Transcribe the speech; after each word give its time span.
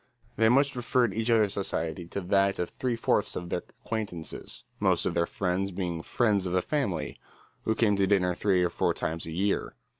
They 0.35 0.49
much 0.49 0.73
preferred 0.73 1.13
each 1.13 1.29
other's 1.29 1.53
society 1.53 2.07
to 2.07 2.21
that 2.21 2.57
of 2.57 2.71
three 2.71 2.95
fourths 2.95 3.35
of 3.35 3.49
their 3.49 3.61
acquaintances, 3.85 4.63
most 4.79 5.05
of 5.05 5.13
their 5.13 5.27
friends 5.27 5.69
being 5.69 6.01
"friends 6.01 6.47
of 6.47 6.53
the 6.53 6.63
family," 6.63 7.19
who 7.65 7.75
came 7.75 7.95
to 7.97 8.07
dinner 8.07 8.33
three 8.33 8.63
or 8.63 8.71
four 8.71 8.95
times 8.95 9.27
a 9.27 9.31
year. 9.31 9.75